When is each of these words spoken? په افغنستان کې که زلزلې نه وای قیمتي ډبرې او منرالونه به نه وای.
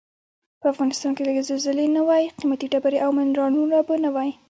په 0.59 0.65
افغنستان 0.73 1.11
کې 1.15 1.33
که 1.37 1.47
زلزلې 1.49 1.85
نه 1.95 2.01
وای 2.07 2.23
قیمتي 2.39 2.67
ډبرې 2.73 2.97
او 3.05 3.09
منرالونه 3.17 3.77
به 3.87 3.95
نه 4.05 4.09
وای. 4.15 4.31